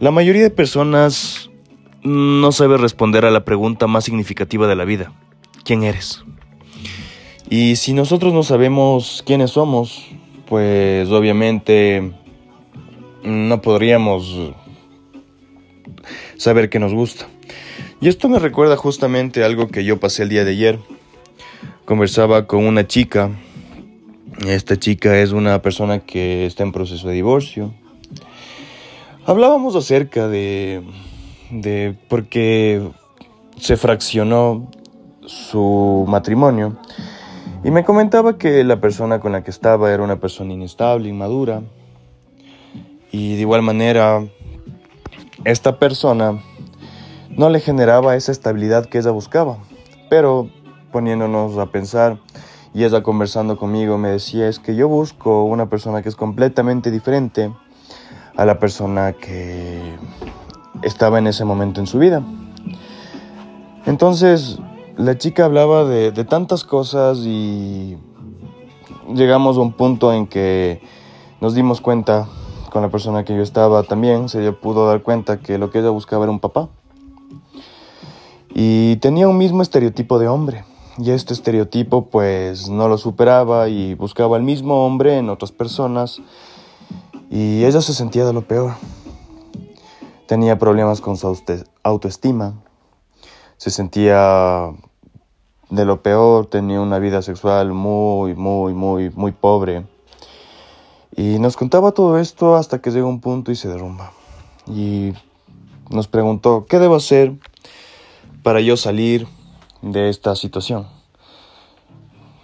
La 0.00 0.10
mayoría 0.10 0.42
de 0.42 0.50
personas 0.50 1.51
no 2.02 2.52
sabe 2.52 2.76
responder 2.78 3.24
a 3.24 3.30
la 3.30 3.44
pregunta 3.44 3.86
más 3.86 4.04
significativa 4.04 4.66
de 4.66 4.76
la 4.76 4.84
vida. 4.84 5.12
¿Quién 5.64 5.82
eres? 5.84 6.24
Y 7.48 7.76
si 7.76 7.92
nosotros 7.92 8.32
no 8.32 8.42
sabemos 8.42 9.22
quiénes 9.26 9.52
somos, 9.52 10.06
pues 10.48 11.08
obviamente 11.10 12.12
no 13.22 13.60
podríamos 13.60 14.52
saber 16.36 16.70
qué 16.70 16.78
nos 16.78 16.92
gusta. 16.92 17.26
Y 18.00 18.08
esto 18.08 18.28
me 18.28 18.40
recuerda 18.40 18.76
justamente 18.76 19.44
algo 19.44 19.68
que 19.68 19.84
yo 19.84 20.00
pasé 20.00 20.24
el 20.24 20.28
día 20.28 20.44
de 20.44 20.50
ayer. 20.50 20.80
Conversaba 21.84 22.46
con 22.46 22.64
una 22.64 22.86
chica. 22.86 23.30
Esta 24.46 24.76
chica 24.76 25.20
es 25.20 25.30
una 25.30 25.62
persona 25.62 26.00
que 26.00 26.46
está 26.46 26.64
en 26.64 26.72
proceso 26.72 27.06
de 27.06 27.14
divorcio. 27.14 27.72
Hablábamos 29.24 29.76
acerca 29.76 30.26
de, 30.26 30.82
de 31.52 31.96
porque 32.08 32.90
se 33.58 33.76
fraccionó 33.76 34.68
su 35.26 36.04
matrimonio. 36.08 36.76
Y 37.62 37.70
me 37.70 37.84
comentaba 37.84 38.38
que 38.38 38.64
la 38.64 38.80
persona 38.80 39.20
con 39.20 39.32
la 39.32 39.44
que 39.44 39.50
estaba 39.50 39.92
era 39.92 40.02
una 40.02 40.18
persona 40.18 40.52
inestable, 40.52 41.08
inmadura. 41.08 41.62
Y 43.12 43.36
de 43.36 43.42
igual 43.42 43.62
manera 43.62 44.24
esta 45.44 45.78
persona 45.78 46.42
no 47.30 47.50
le 47.50 47.60
generaba 47.60 48.16
esa 48.16 48.32
estabilidad 48.32 48.86
que 48.86 48.98
ella 48.98 49.10
buscaba, 49.10 49.58
pero 50.08 50.48
poniéndonos 50.90 51.58
a 51.58 51.66
pensar 51.66 52.18
y 52.74 52.84
ella 52.84 53.02
conversando 53.02 53.56
conmigo 53.56 53.98
me 53.98 54.08
decía 54.08 54.48
es 54.48 54.58
que 54.58 54.74
yo 54.74 54.88
busco 54.88 55.44
una 55.44 55.68
persona 55.68 56.02
que 56.02 56.08
es 56.08 56.16
completamente 56.16 56.90
diferente 56.90 57.52
a 58.36 58.44
la 58.44 58.58
persona 58.58 59.12
que 59.12 59.96
estaba 60.82 61.18
en 61.18 61.26
ese 61.26 61.44
momento 61.44 61.80
en 61.80 61.86
su 61.86 61.98
vida. 61.98 62.22
Entonces, 63.86 64.58
la 64.96 65.18
chica 65.18 65.44
hablaba 65.44 65.84
de, 65.84 66.12
tantas 66.24 66.64
cosas 66.64 67.18
y 67.18 67.96
llegamos 69.12 69.56
a 69.56 69.60
un 69.60 69.72
punto 69.72 70.12
en 70.12 70.26
que 70.26 70.80
nos 71.40 71.54
dimos 71.54 71.80
cuenta 71.80 72.28
con 72.70 72.82
la 72.82 72.88
persona 72.88 73.24
que 73.24 73.34
yo 73.34 73.42
estaba 73.42 73.82
también, 73.82 74.28
se 74.28 74.52
pudo 74.52 74.86
dar 74.86 75.02
cuenta 75.02 75.40
que 75.40 75.58
lo 75.58 75.70
que 75.70 75.80
ella 75.80 75.90
buscaba 75.90 76.24
era 76.24 76.32
un 76.32 76.40
papá. 76.40 76.68
Y 78.54 78.96
tenía 78.96 79.28
un 79.28 79.38
mismo 79.38 79.62
estereotipo 79.62 80.18
de 80.18 80.28
hombre. 80.28 80.64
Y 80.98 81.10
este 81.10 81.32
estereotipo 81.32 82.06
pues 82.06 82.68
no 82.68 82.86
lo 82.86 82.98
superaba 82.98 83.68
y 83.68 83.94
buscaba 83.94 84.36
el 84.36 84.42
mismo 84.42 84.86
hombre 84.86 85.16
en 85.16 85.30
otras 85.30 85.50
personas 85.50 86.20
y 87.30 87.64
ella 87.64 87.80
se 87.80 87.94
sentía 87.94 88.26
de 88.26 88.34
lo 88.34 88.42
peor. 88.42 88.72
Tenía 90.32 90.58
problemas 90.58 91.02
con 91.02 91.18
su 91.18 91.38
autoestima. 91.82 92.54
Se 93.58 93.68
sentía 93.68 94.72
de 95.68 95.84
lo 95.84 96.00
peor, 96.00 96.46
tenía 96.46 96.80
una 96.80 96.98
vida 96.98 97.20
sexual 97.20 97.74
muy, 97.74 98.34
muy, 98.34 98.72
muy, 98.72 99.10
muy 99.10 99.32
pobre. 99.32 99.84
Y 101.14 101.38
nos 101.38 101.58
contaba 101.58 101.92
todo 101.92 102.18
esto 102.18 102.56
hasta 102.56 102.80
que 102.80 102.90
llega 102.90 103.04
un 103.04 103.20
punto 103.20 103.52
y 103.52 103.56
se 103.56 103.68
derrumba. 103.68 104.12
Y 104.66 105.12
nos 105.90 106.08
preguntó, 106.08 106.64
¿qué 106.66 106.78
debo 106.78 106.94
hacer 106.94 107.34
para 108.42 108.62
yo 108.62 108.78
salir 108.78 109.28
de 109.82 110.08
esta 110.08 110.34
situación? 110.34 110.86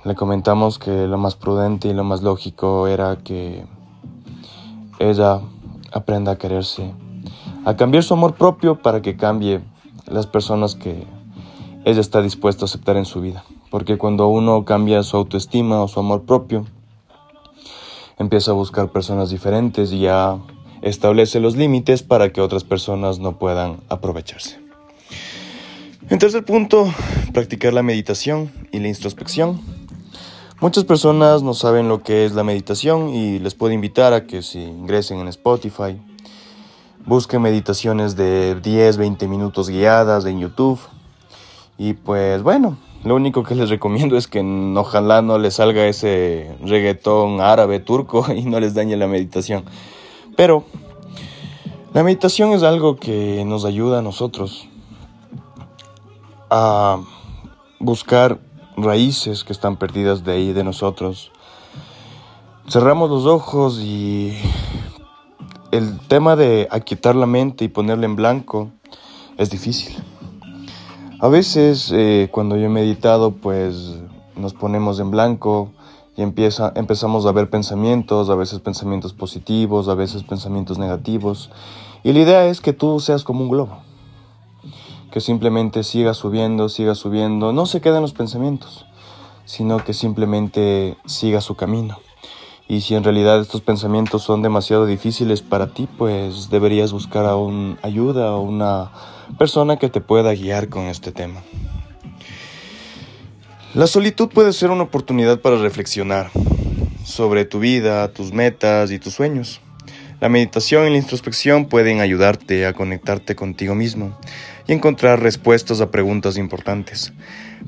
Le 0.05 0.15
comentamos 0.15 0.79
que 0.79 1.07
lo 1.07 1.17
más 1.17 1.37
prudente 1.37 1.89
y 1.89 1.95
lo 1.95 2.05
más 2.05 2.21
lógico 2.21 2.87
era 2.87 3.17
que 3.25 3.65
ella 4.99 5.41
aprenda 5.91 6.33
a 6.33 6.37
quererse, 6.37 6.93
a 7.69 7.77
cambiar 7.77 8.03
su 8.03 8.15
amor 8.15 8.35
propio 8.35 8.81
para 8.81 9.03
que 9.03 9.19
cambie 9.19 9.61
las 10.07 10.27
personas 10.27 10.75
que 10.75 11.05
ella 11.85 12.01
está 12.01 12.23
dispuesta 12.23 12.65
a 12.65 12.65
aceptar 12.65 12.97
en 12.97 13.05
su 13.05 13.21
vida. 13.21 13.45
Porque 13.71 13.99
cuando 13.99 14.27
uno 14.29 14.65
cambia 14.65 15.03
su 15.03 15.19
autoestima 15.19 15.83
o 15.83 15.87
su 15.87 16.01
amor 16.01 16.23
propio, 16.23 16.65
empieza 18.19 18.53
a 18.53 18.55
buscar 18.55 18.89
personas 18.89 19.29
diferentes 19.29 19.93
y 19.93 20.01
ya 20.01 20.39
establece 20.81 21.41
los 21.41 21.57
límites 21.57 22.03
para 22.03 22.33
que 22.33 22.41
otras 22.41 22.65
personas 22.65 23.19
no 23.19 23.39
puedan 23.39 23.81
aprovecharse. 23.91 24.59
En 26.09 26.19
tercer 26.19 26.47
punto, 26.47 26.91
practicar 27.35 27.75
la 27.75 27.83
meditación 27.83 28.51
y 28.73 28.79
la 28.79 28.89
introspección. 28.89 29.61
Muchas 30.63 30.85
personas 30.85 31.43
no 31.43 31.53
saben 31.53 31.91
lo 31.91 32.03
que 32.03 32.25
es 32.25 32.33
la 32.33 32.45
meditación 32.45 33.11
y 33.11 33.39
les 33.41 33.55
puedo 33.55 33.75
invitar 33.75 34.15
a 34.15 34.27
que 34.27 34.41
si 34.41 34.59
ingresen 34.59 35.19
en 35.19 35.29
Spotify, 35.29 36.01
busquen 37.09 37.41
meditaciones 37.41 38.17
de 38.17 38.55
10, 38.61 38.99
20 38.99 39.29
minutos 39.29 39.71
guiadas 39.71 40.27
en 40.27 40.41
YouTube. 40.41 40.79
Y 41.79 41.95
pues 41.95 42.43
bueno, 42.43 42.77
lo 43.03 43.15
único 43.15 43.45
que 43.45 43.55
les 43.55 43.71
recomiendo 43.71 44.19
es 44.19 44.29
que 44.29 44.41
ojalá 44.77 45.23
no 45.23 45.39
les 45.39 45.55
salga 45.55 45.87
ese 45.87 46.55
reggaetón 46.63 47.41
árabe 47.41 47.81
turco 47.81 48.27
y 48.37 48.43
no 48.43 48.61
les 48.61 48.75
dañe 48.75 48.97
la 48.97 49.07
meditación. 49.07 49.65
Pero 50.37 50.65
la 51.95 52.03
meditación 52.03 52.53
es 52.53 52.63
algo 52.63 52.97
que 52.97 53.43
nos 53.47 53.65
ayuda 53.65 54.01
a 54.01 54.03
nosotros 54.03 54.69
a 56.51 57.01
buscar 57.81 58.39
raíces 58.77 59.45
que 59.45 59.55
están 59.55 59.77
perdidas 59.77 60.25
de 60.25 60.33
ahí, 60.33 60.53
de 60.53 60.63
nosotros. 60.63 61.33
Cerramos 62.69 63.09
los 63.09 63.25
ojos 63.25 63.79
y 63.81 64.37
el 65.71 65.99
tema 66.09 66.37
de 66.37 66.69
aquietar 66.71 67.15
la 67.15 67.27
mente 67.27 67.65
y 67.65 67.69
ponerla 67.69 68.07
en 68.07 68.17
blanco 68.17 68.71
es 69.37 69.51
difícil. 69.51 69.97
A 71.21 71.29
veces 71.29 71.93
eh, 71.95 72.29
cuando 72.31 72.57
yo 72.57 72.67
he 72.67 72.71
meditado 72.71 73.33
pues 73.33 73.97
nos 74.37 74.55
ponemos 74.55 75.01
en 75.01 75.11
blanco 75.11 75.71
y 76.17 76.23
empieza, 76.23 76.73
empezamos 76.77 77.27
a 77.27 77.33
ver 77.33 77.51
pensamientos, 77.51 78.31
a 78.31 78.35
veces 78.35 78.61
pensamientos 78.61 79.13
positivos, 79.13 79.89
a 79.89 79.95
veces 79.95 80.23
pensamientos 80.23 80.79
negativos. 80.79 81.51
Y 82.03 82.13
la 82.13 82.21
idea 82.21 82.47
es 82.47 82.61
que 82.61 82.73
tú 82.73 83.01
seas 83.01 83.25
como 83.25 83.43
un 83.43 83.51
globo 83.51 83.79
que 85.11 85.21
simplemente 85.21 85.85
siga 85.85 86.15
subiendo, 86.15 86.69
siga 86.69 86.95
subiendo, 86.95 87.53
no 87.53 87.67
se 87.67 87.81
queden 87.81 88.03
los 88.03 88.13
pensamientos, 88.13 88.87
sino 89.45 89.83
que 89.85 89.95
simplemente 89.95 90.97
siga 91.07 91.41
su 91.41 91.55
camino. 91.55 91.99
Y 92.69 92.83
si 92.83 92.95
en 92.95 93.03
realidad 93.03 93.41
estos 93.41 93.63
pensamientos 93.63 94.23
son 94.23 94.43
demasiado 94.43 94.85
difíciles 94.85 95.41
para 95.41 95.69
ti, 95.69 95.89
pues 95.97 96.51
deberías 96.51 96.93
buscar 96.93 97.25
a 97.25 97.35
un 97.35 97.79
ayuda 97.83 98.33
o 98.37 98.43
una 98.43 98.91
persona 99.39 99.79
que 99.79 99.89
te 99.89 100.03
pueda 100.03 100.35
guiar 100.35 100.69
con 100.69 100.85
este 100.85 101.11
tema. 101.11 101.43
La 103.75 103.87
solitud 103.87 104.29
puede 104.29 104.53
ser 104.53 104.71
una 104.71 104.83
oportunidad 104.83 105.41
para 105.41 105.57
reflexionar 105.57 106.31
sobre 107.05 107.47
tu 107.47 107.59
vida, 107.59 108.13
tus 108.13 108.33
metas 108.33 108.91
y 108.91 108.99
tus 108.99 109.15
sueños. 109.15 109.63
La 110.21 110.29
meditación 110.29 110.87
y 110.87 110.91
la 110.91 110.97
introspección 110.97 111.67
pueden 111.67 112.01
ayudarte 112.01 112.67
a 112.67 112.73
conectarte 112.73 113.37
contigo 113.37 113.75
mismo 113.75 114.19
y 114.67 114.73
encontrar 114.73 115.23
respuestas 115.23 115.81
a 115.81 115.91
preguntas 115.91 116.37
importantes. 116.37 117.13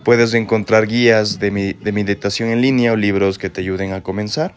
Puedes 0.04 0.34
encontrar 0.34 0.86
guías 0.86 1.38
de, 1.38 1.50
meditación 1.50 2.50
en 2.50 2.60
línea 2.60 2.92
o 2.92 2.96
libros 2.96 3.38
que 3.38 3.50
te 3.50 3.60
ayuden 3.60 3.92
a 3.92 4.02
comenzar. 4.02 4.54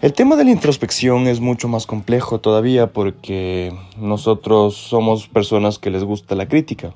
El 0.00 0.12
tema 0.12 0.36
de 0.36 0.44
la 0.44 0.50
introspección 0.50 1.26
es 1.26 1.40
mucho 1.40 1.68
más 1.68 1.86
complejo 1.86 2.40
todavía 2.40 2.92
porque 2.92 3.72
nosotros 3.98 4.76
somos 4.76 5.28
personas 5.28 5.78
que 5.78 5.90
les 5.90 6.04
gusta 6.04 6.34
la 6.34 6.48
crítica. 6.48 6.94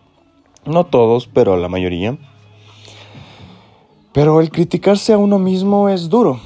No 0.66 0.84
todos, 0.84 1.26
pero 1.26 1.56
la 1.56 1.68
mayoría. 1.68 2.18
Pero 4.12 4.40
el 4.40 4.50
criticarse 4.50 5.12
a 5.12 5.18
uno 5.18 5.38
mismo 5.38 5.88
es 5.88 6.08
duro 6.08 6.40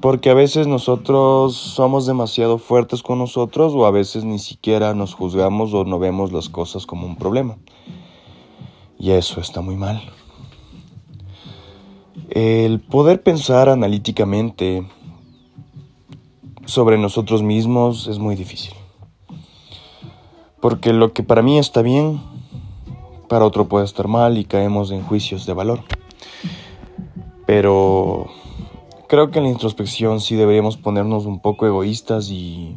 porque 0.00 0.30
a 0.30 0.34
veces 0.34 0.68
nosotros 0.68 1.56
somos 1.56 2.06
demasiado 2.06 2.58
fuertes 2.58 3.02
con 3.02 3.18
nosotros 3.18 3.72
o 3.74 3.86
a 3.86 3.90
veces 3.90 4.24
ni 4.24 4.38
siquiera 4.38 4.94
nos 4.94 5.14
juzgamos 5.14 5.74
o 5.74 5.84
no 5.84 5.98
vemos 5.98 6.32
las 6.32 6.48
cosas 6.48 6.86
como 6.86 7.06
un 7.06 7.16
problema. 7.16 7.56
Y 9.00 9.10
eso 9.10 9.40
está 9.40 9.60
muy 9.62 9.74
mal. 9.74 10.00
El 12.30 12.80
poder 12.80 13.22
pensar 13.22 13.68
analíticamente 13.68 14.86
sobre 16.64 16.98
nosotros 16.98 17.42
mismos 17.42 18.08
es 18.08 18.18
muy 18.18 18.34
difícil. 18.34 18.74
Porque 20.60 20.92
lo 20.92 21.12
que 21.12 21.22
para 21.22 21.42
mí 21.42 21.58
está 21.58 21.82
bien, 21.82 22.20
para 23.28 23.44
otro 23.44 23.68
puede 23.68 23.84
estar 23.84 24.08
mal 24.08 24.38
y 24.38 24.44
caemos 24.44 24.90
en 24.90 25.02
juicios 25.02 25.46
de 25.46 25.52
valor. 25.52 25.84
Pero 27.46 28.26
creo 29.08 29.30
que 29.30 29.38
en 29.38 29.44
la 29.44 29.50
introspección 29.50 30.20
sí 30.20 30.34
deberíamos 30.34 30.76
ponernos 30.76 31.26
un 31.26 31.38
poco 31.38 31.66
egoístas 31.66 32.30
y 32.30 32.76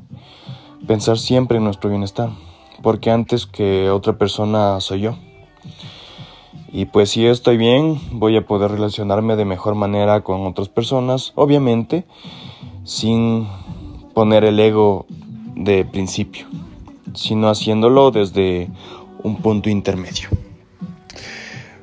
pensar 0.85 1.17
siempre 1.17 1.57
en 1.57 1.63
nuestro 1.63 1.89
bienestar, 1.89 2.29
porque 2.83 3.09
antes 3.09 3.47
que 3.47 3.89
otra 3.89 4.17
persona 4.17 4.79
soy 4.79 5.01
yo. 5.01 5.15
Y 6.71 6.85
pues 6.85 7.09
si 7.09 7.25
estoy 7.25 7.57
bien, 7.57 7.99
voy 8.11 8.37
a 8.37 8.45
poder 8.45 8.71
relacionarme 8.71 9.35
de 9.35 9.45
mejor 9.45 9.75
manera 9.75 10.21
con 10.21 10.45
otras 10.45 10.69
personas, 10.69 11.33
obviamente, 11.35 12.05
sin 12.83 13.47
poner 14.13 14.43
el 14.43 14.59
ego 14.59 15.07
de 15.55 15.83
principio, 15.83 16.45
sino 17.15 17.49
haciéndolo 17.49 18.11
desde 18.11 18.69
un 19.23 19.37
punto 19.37 19.69
intermedio. 19.69 20.29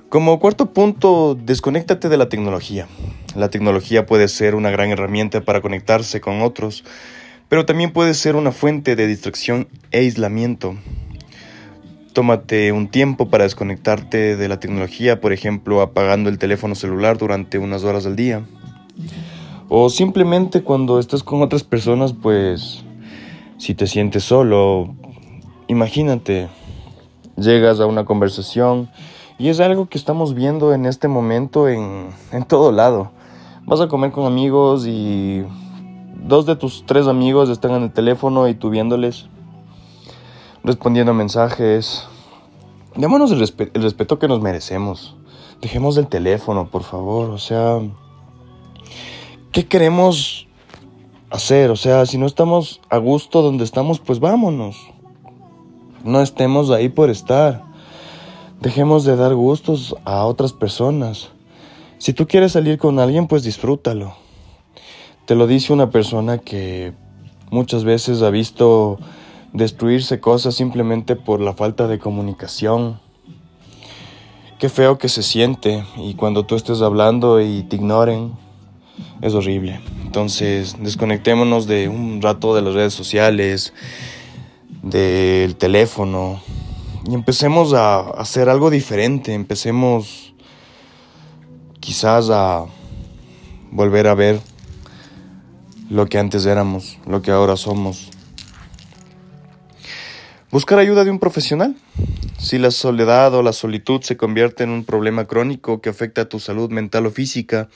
Como 0.08 0.38
cuarto 0.38 0.72
punto, 0.72 1.34
desconéctate 1.34 2.08
de 2.08 2.16
la 2.16 2.28
tecnología. 2.28 2.86
La 3.34 3.50
tecnología 3.50 4.06
puede 4.06 4.28
ser 4.28 4.54
una 4.54 4.70
gran 4.70 4.90
herramienta 4.90 5.40
para 5.40 5.60
conectarse 5.60 6.20
con 6.20 6.42
otros, 6.42 6.84
pero 7.48 7.66
también 7.66 7.92
puede 7.92 8.14
ser 8.14 8.36
una 8.36 8.52
fuente 8.52 8.96
de 8.96 9.06
distracción 9.08 9.68
e 9.90 9.98
aislamiento. 9.98 10.76
Tómate 12.16 12.72
un 12.72 12.88
tiempo 12.88 13.28
para 13.28 13.44
desconectarte 13.44 14.38
de 14.38 14.48
la 14.48 14.58
tecnología, 14.58 15.20
por 15.20 15.34
ejemplo, 15.34 15.82
apagando 15.82 16.30
el 16.30 16.38
teléfono 16.38 16.74
celular 16.74 17.18
durante 17.18 17.58
unas 17.58 17.84
horas 17.84 18.04
del 18.04 18.16
día. 18.16 18.42
O 19.68 19.90
simplemente 19.90 20.62
cuando 20.62 20.98
estás 20.98 21.22
con 21.22 21.42
otras 21.42 21.62
personas, 21.62 22.14
pues 22.14 22.82
si 23.58 23.74
te 23.74 23.86
sientes 23.86 24.24
solo, 24.24 24.94
imagínate, 25.68 26.48
llegas 27.36 27.80
a 27.80 27.86
una 27.86 28.06
conversación 28.06 28.88
y 29.38 29.50
es 29.50 29.60
algo 29.60 29.90
que 29.90 29.98
estamos 29.98 30.32
viendo 30.32 30.72
en 30.72 30.86
este 30.86 31.08
momento 31.08 31.68
en, 31.68 32.06
en 32.32 32.44
todo 32.44 32.72
lado. 32.72 33.10
Vas 33.66 33.82
a 33.82 33.88
comer 33.88 34.12
con 34.12 34.24
amigos 34.24 34.86
y 34.86 35.44
dos 36.14 36.46
de 36.46 36.56
tus 36.56 36.86
tres 36.86 37.08
amigos 37.08 37.50
están 37.50 37.72
en 37.72 37.82
el 37.82 37.92
teléfono 37.92 38.48
y 38.48 38.54
tú 38.54 38.70
viéndoles, 38.70 39.28
respondiendo 40.66 41.14
mensajes. 41.14 42.04
Démonos 42.96 43.30
el, 43.30 43.38
respeto 43.38 44.18
que 44.18 44.26
nos 44.26 44.40
merecemos. 44.40 45.14
Dejemos 45.62 45.96
el 45.96 46.08
teléfono, 46.08 46.68
por 46.68 46.82
favor. 46.82 47.30
O 47.30 47.38
sea, 47.38 47.78
¿qué 49.52 49.66
queremos 49.66 50.48
hacer? 51.30 51.70
O 51.70 51.76
sea, 51.76 52.04
si 52.04 52.18
no 52.18 52.26
estamos 52.26 52.80
a 52.90 52.98
gusto 52.98 53.42
donde 53.42 53.62
estamos, 53.62 54.00
pues 54.00 54.18
vámonos. 54.18 54.76
No 56.04 56.20
estemos 56.20 56.70
ahí 56.70 56.88
por 56.88 57.10
estar. 57.10 57.64
Dejemos 58.60 59.04
de 59.04 59.14
dar 59.14 59.34
gustos 59.34 59.94
a 60.04 60.24
otras 60.24 60.52
personas. 60.52 61.30
Si 61.98 62.12
tú 62.12 62.26
quieres 62.26 62.52
salir 62.52 62.76
con 62.78 62.98
alguien, 62.98 63.28
pues 63.28 63.44
disfrútalo. 63.44 64.16
Te 65.26 65.36
lo 65.36 65.46
dice 65.46 65.72
una 65.72 65.90
persona 65.90 66.38
que 66.38 66.92
muchas 67.50 67.84
veces 67.84 68.22
ha 68.22 68.30
visto 68.30 68.98
destruirse 69.56 70.20
cosas 70.20 70.54
simplemente 70.54 71.16
por 71.16 71.40
la 71.40 71.54
falta 71.54 71.88
de 71.88 71.98
comunicación. 71.98 73.00
Qué 74.58 74.68
feo 74.68 74.98
que 74.98 75.08
se 75.08 75.22
siente 75.22 75.84
y 75.96 76.14
cuando 76.14 76.44
tú 76.44 76.56
estés 76.56 76.82
hablando 76.82 77.40
y 77.40 77.62
te 77.62 77.76
ignoren, 77.76 78.32
es 79.22 79.34
horrible. 79.34 79.80
Entonces, 80.04 80.76
desconectémonos 80.78 81.66
de 81.66 81.88
un 81.88 82.20
rato 82.20 82.54
de 82.54 82.62
las 82.62 82.74
redes 82.74 82.92
sociales, 82.92 83.72
del 84.82 85.56
teléfono, 85.56 86.40
y 87.08 87.14
empecemos 87.14 87.72
a 87.72 88.00
hacer 88.10 88.48
algo 88.48 88.68
diferente, 88.68 89.32
empecemos 89.32 90.34
quizás 91.80 92.28
a 92.30 92.66
volver 93.70 94.06
a 94.06 94.14
ver 94.14 94.40
lo 95.88 96.06
que 96.06 96.18
antes 96.18 96.44
éramos, 96.46 96.98
lo 97.06 97.22
que 97.22 97.30
ahora 97.30 97.56
somos. 97.56 98.10
Buscar 100.52 100.78
ayuda 100.78 101.02
de 101.02 101.10
un 101.10 101.18
profesional. 101.18 101.74
Si 102.38 102.58
la 102.58 102.70
soledad 102.70 103.34
o 103.34 103.42
la 103.42 103.52
solitud 103.52 104.02
se 104.02 104.16
convierte 104.16 104.62
en 104.62 104.70
un 104.70 104.84
problema 104.84 105.24
crónico 105.24 105.80
que 105.80 105.88
afecta 105.88 106.22
a 106.22 106.28
tu 106.28 106.38
salud 106.38 106.70
mental 106.70 107.04
o 107.06 107.10
física, 107.10 107.68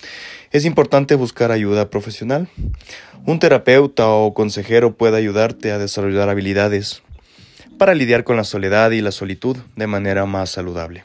es 0.52 0.64
importante 0.64 1.16
buscar 1.16 1.50
ayuda 1.50 1.90
profesional. 1.90 2.48
Un 3.26 3.40
terapeuta 3.40 4.08
o 4.08 4.34
consejero 4.34 4.94
puede 4.96 5.16
ayudarte 5.16 5.72
a 5.72 5.78
desarrollar 5.78 6.28
habilidades 6.28 7.02
para 7.76 7.94
lidiar 7.94 8.22
con 8.22 8.36
la 8.36 8.44
soledad 8.44 8.92
y 8.92 9.00
la 9.00 9.10
solitud 9.10 9.56
de 9.74 9.88
manera 9.88 10.24
más 10.26 10.50
saludable. 10.50 11.04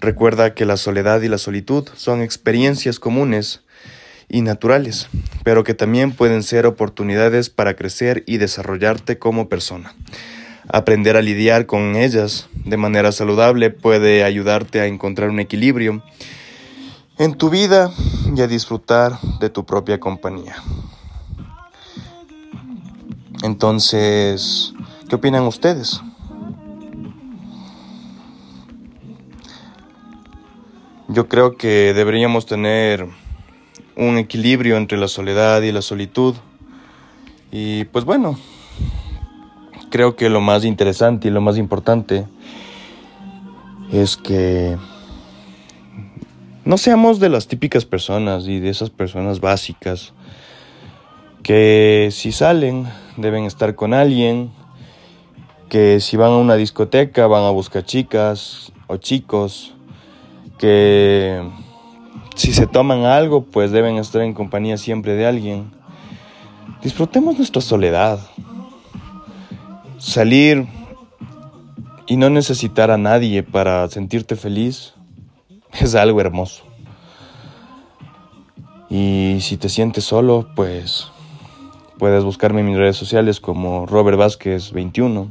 Recuerda 0.00 0.52
que 0.52 0.66
la 0.66 0.76
soledad 0.76 1.22
y 1.22 1.28
la 1.28 1.38
solitud 1.38 1.88
son 1.96 2.20
experiencias 2.20 3.00
comunes 3.00 3.62
y 4.28 4.42
naturales, 4.42 5.08
pero 5.44 5.64
que 5.64 5.72
también 5.72 6.12
pueden 6.12 6.42
ser 6.42 6.66
oportunidades 6.66 7.48
para 7.48 7.74
crecer 7.74 8.22
y 8.26 8.36
desarrollarte 8.36 9.18
como 9.18 9.48
persona. 9.48 9.94
Aprender 10.70 11.16
a 11.16 11.22
lidiar 11.22 11.66
con 11.66 11.96
ellas 11.96 12.48
de 12.64 12.76
manera 12.76 13.12
saludable 13.12 13.70
puede 13.70 14.24
ayudarte 14.24 14.80
a 14.80 14.86
encontrar 14.86 15.30
un 15.30 15.40
equilibrio 15.40 16.02
en 17.18 17.34
tu 17.34 17.50
vida 17.50 17.92
y 18.36 18.40
a 18.40 18.46
disfrutar 18.46 19.18
de 19.40 19.50
tu 19.50 19.64
propia 19.64 19.98
compañía. 19.98 20.56
Entonces, 23.42 24.74
¿Qué 25.08 25.14
opinan 25.14 25.44
ustedes? 25.44 26.02
Yo 31.08 31.28
creo 31.28 31.56
que 31.56 31.94
deberíamos 31.94 32.44
tener 32.44 33.06
un 33.96 34.18
equilibrio 34.18 34.76
entre 34.76 34.98
la 34.98 35.08
soledad 35.08 35.62
y 35.62 35.72
la 35.72 35.80
solitud. 35.80 36.34
Y 37.50 37.84
pues 37.86 38.04
bueno, 38.04 38.38
creo 39.90 40.16
que 40.16 40.28
lo 40.28 40.40
más 40.40 40.64
interesante 40.64 41.28
y 41.28 41.30
lo 41.30 41.40
más 41.40 41.56
importante 41.58 42.26
es 43.92 44.16
que 44.16 44.76
no 46.64 46.76
seamos 46.76 47.20
de 47.20 47.28
las 47.28 47.48
típicas 47.48 47.84
personas 47.84 48.46
y 48.46 48.60
de 48.60 48.68
esas 48.68 48.90
personas 48.90 49.40
básicas 49.40 50.12
que 51.42 52.08
si 52.12 52.32
salen 52.32 52.86
deben 53.16 53.44
estar 53.44 53.74
con 53.74 53.94
alguien 53.94 54.50
que 55.68 56.00
si 56.00 56.16
van 56.16 56.32
a 56.32 56.36
una 56.36 56.54
discoteca 56.56 57.26
van 57.26 57.44
a 57.44 57.50
buscar 57.50 57.84
chicas 57.84 58.72
o 58.86 58.96
chicos, 58.96 59.74
que 60.58 61.42
si 62.34 62.52
se 62.52 62.66
toman 62.66 63.04
algo 63.04 63.44
pues 63.44 63.70
deben 63.70 63.96
estar 63.96 64.22
en 64.22 64.32
compañía 64.32 64.76
siempre 64.76 65.14
de 65.14 65.26
alguien. 65.26 65.70
Disfrutemos 66.82 67.36
nuestra 67.36 67.60
soledad. 67.60 68.18
Salir 69.98 70.66
y 72.06 72.16
no 72.16 72.30
necesitar 72.30 72.90
a 72.90 72.98
nadie 72.98 73.42
para 73.42 73.88
sentirte 73.88 74.36
feliz 74.36 74.94
es 75.80 75.94
algo 75.94 76.20
hermoso. 76.20 76.64
Y 78.88 79.38
si 79.40 79.56
te 79.56 79.68
sientes 79.68 80.04
solo, 80.04 80.48
pues 80.56 81.08
puedes 81.98 82.24
buscarme 82.24 82.60
en 82.60 82.68
mis 82.68 82.78
redes 82.78 82.96
sociales 82.96 83.40
como 83.40 83.86
Robert 83.86 84.16
Vázquez 84.16 84.72
21 84.72 85.30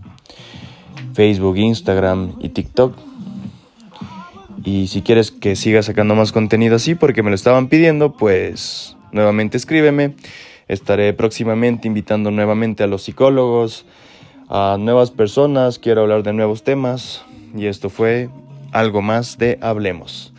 Facebook, 1.18 1.58
Instagram 1.58 2.36
y 2.42 2.50
TikTok. 2.50 2.96
Y 4.64 4.86
si 4.86 5.02
quieres 5.02 5.32
que 5.32 5.56
siga 5.56 5.82
sacando 5.82 6.14
más 6.14 6.32
contenido 6.32 6.76
así 6.76 6.94
porque 6.94 7.24
me 7.24 7.32
lo 7.32 7.36
estaban 7.36 7.70
pidiendo, 7.70 8.14
pues 8.14 8.96
nuevamente 9.12 9.58
escríbeme. 9.58 10.14
Estaré 10.68 11.14
próximamente 11.14 11.88
invitando 11.88 12.30
nuevamente 12.30 12.84
a 12.84 12.88
los 12.88 13.02
psicólogos, 13.02 13.86
a 14.50 14.78
nuevas 14.80 15.12
personas, 15.12 15.80
quiero 15.80 16.02
hablar 16.02 16.24
de 16.24 16.34
nuevos 16.34 16.64
temas. 16.64 17.24
Y 17.56 17.66
esto 17.66 17.90
fue 17.90 18.30
algo 18.72 19.02
más 19.02 19.38
de 19.38 19.58
Hablemos. 19.62 20.34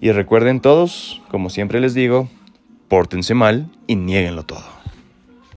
Y 0.00 0.12
recuerden 0.12 0.60
todos, 0.60 1.20
como 1.30 1.50
siempre 1.50 1.80
les 1.80 1.94
digo, 1.94 2.28
pórtense 2.88 3.34
mal 3.34 3.68
y 3.86 3.96
nieguenlo 3.96 4.44
todo. 4.44 4.77